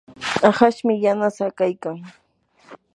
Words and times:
ahashmi 0.49 0.93
yanasaa 1.05 1.55
kaykan. 1.57 1.97